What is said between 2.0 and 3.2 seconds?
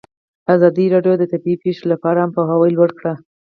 عامه پوهاوي لوړ کړی.